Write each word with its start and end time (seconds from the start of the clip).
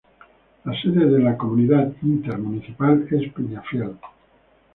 La 0.65 0.73
sede 0.81 1.05
de 1.05 1.19
la 1.19 1.37
comunidad 1.37 1.91
intermunicipal 2.01 3.07
es 3.11 3.31
Penafiel. 3.33 3.93